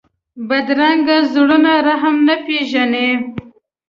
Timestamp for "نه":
2.27-2.35